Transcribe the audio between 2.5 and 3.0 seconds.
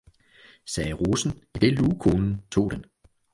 tog den.